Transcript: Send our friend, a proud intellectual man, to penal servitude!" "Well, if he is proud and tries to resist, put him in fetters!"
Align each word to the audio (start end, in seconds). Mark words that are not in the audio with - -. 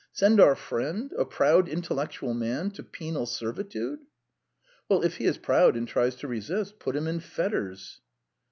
Send 0.11 0.39
our 0.39 0.55
friend, 0.55 1.13
a 1.15 1.25
proud 1.25 1.69
intellectual 1.69 2.33
man, 2.33 2.71
to 2.71 2.81
penal 2.81 3.27
servitude!" 3.27 3.99
"Well, 4.89 5.03
if 5.03 5.17
he 5.17 5.25
is 5.25 5.37
proud 5.37 5.77
and 5.77 5.87
tries 5.87 6.15
to 6.15 6.27
resist, 6.27 6.79
put 6.79 6.95
him 6.95 7.05
in 7.05 7.19
fetters!" 7.19 8.01